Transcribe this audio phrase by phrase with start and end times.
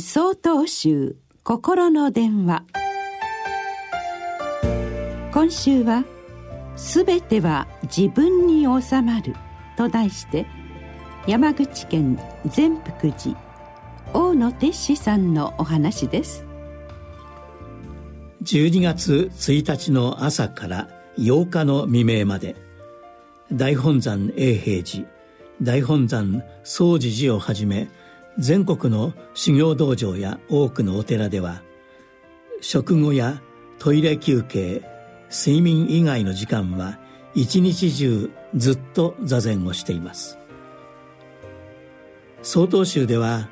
[0.00, 2.62] 総統集心の電話。
[5.32, 6.04] 今週は
[6.76, 9.34] 「すべては自分に収まる」
[9.76, 10.46] と題して
[11.26, 12.16] 山口県
[12.46, 13.36] 善福寺
[14.12, 16.44] 大野哲司さんのお話です。
[18.44, 20.88] 12月1日の朝から
[21.18, 22.54] 8日の未明まで
[23.52, 25.08] 大本山永平寺
[25.60, 27.88] 大本山総持寺をはじめ
[28.38, 31.62] 全国の修行道場や多くのお寺では
[32.60, 33.42] 食後や
[33.78, 34.82] トイレ休憩
[35.30, 36.98] 睡眠以外の時間は
[37.34, 40.38] 一日中ずっと座禅をしています。
[42.42, 43.48] 曹洞宗では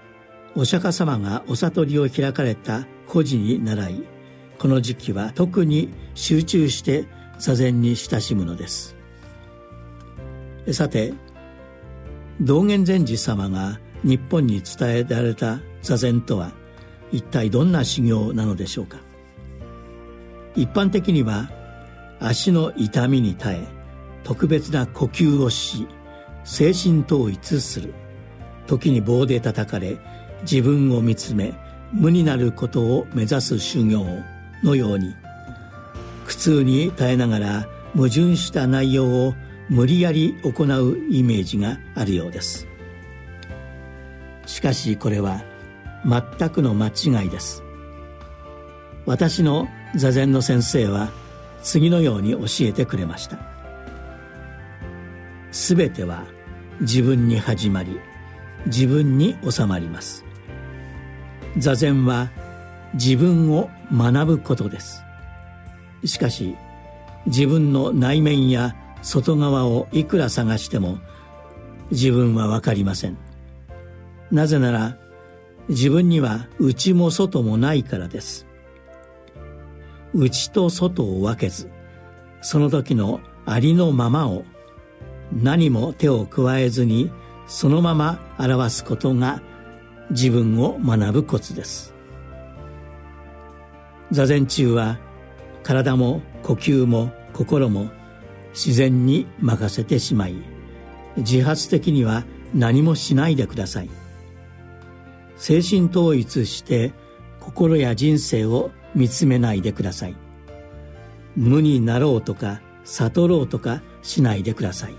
[0.54, 4.04] お釈迦様がお悟りを開かれた故事に倣い
[4.58, 7.06] この時期は特に集中して
[7.38, 8.96] 座禅に親しむのです。
[10.72, 11.12] さて
[12.40, 16.52] 道元禅師様が日本に伝えられた座禅とは
[17.12, 18.98] 一体どんな修行なのでしょうか。
[20.54, 21.50] 一般的には
[22.20, 23.66] 足の痛みに耐え
[24.24, 25.86] 特別な呼吸をし
[26.44, 27.94] 精神統一する。
[28.66, 29.96] 時に棒で叩かれ
[30.42, 31.54] 自分を見つめ
[31.92, 34.04] 無になることを目指す修行
[34.62, 35.14] のように。
[36.26, 39.34] 苦痛に耐えながら矛盾した内容を
[39.68, 42.66] 無理やり行うイメージがあるようです。
[44.46, 45.42] しかしこれは
[46.04, 47.62] 全くの間違いです。
[49.04, 51.10] 私の座禅の先生は
[51.62, 53.38] 次のように教えてくれました。
[55.52, 56.24] 全ては
[56.80, 57.98] 自分に始まり
[58.66, 60.24] 自分に収まります。
[61.58, 62.30] 座禅は
[62.94, 65.02] 自分を学ぶことです。
[66.04, 66.56] しかし
[67.26, 70.98] 自分の内面や外側をいくら探しても
[71.90, 73.25] 自分は分かりません。
[74.30, 74.96] なぜなら
[75.68, 78.46] 自分には内も外もないからです。
[80.14, 81.70] 内と外を分けず
[82.40, 84.44] その時のありのままを
[85.32, 87.10] 何も手を加えずに
[87.46, 89.42] そのまま表すことが
[90.10, 91.94] 自分を学ぶコツです。
[94.12, 94.98] 座禅中は
[95.62, 97.90] 体も呼吸も心も
[98.52, 100.36] 自然に任せてしまい
[101.16, 103.90] 自発的には何もしないでください。
[105.36, 106.92] 精神統一して
[107.40, 110.16] 心や人生を見つめないでください。
[111.36, 114.94] 無になろうとか悟ろうとかしないでください。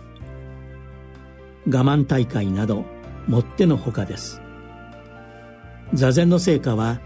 [1.67, 2.85] 我慢大会など
[3.27, 4.41] もってのほかです。
[5.93, 6.99] 座禅の成果は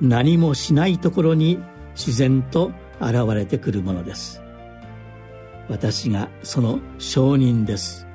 [0.00, 1.58] 何もしないところに
[1.94, 4.42] 自然と現れてくるものです。
[5.68, 8.06] 私がその証人です。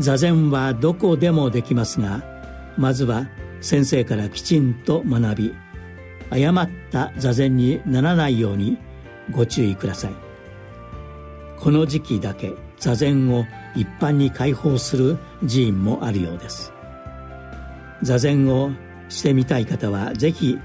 [0.00, 2.22] 座禅はどこでもできますが
[2.76, 3.28] まずは
[3.60, 5.54] 先生からきちんと学び
[6.30, 8.78] 誤った座禅にならないように
[9.30, 10.12] ご注意ください。
[11.58, 13.44] この時期だけ座禅を
[13.76, 16.72] 一般に開放する寺院もあるようです。
[18.02, 18.70] 座禅を
[19.10, 20.58] してみたい方はぜひ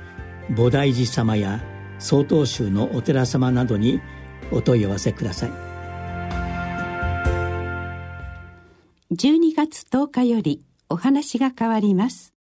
[0.51, 1.61] 菩提寺様や
[1.99, 3.99] 曹洞宗のお寺様などに
[4.51, 5.74] お問い合わせください。
[9.11, 12.34] 12月10日よりお話が変わります。